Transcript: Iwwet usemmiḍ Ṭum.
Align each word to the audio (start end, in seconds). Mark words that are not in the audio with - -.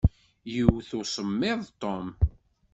Iwwet 0.59 0.89
usemmiḍ 0.99 1.59
Ṭum. 1.81 2.07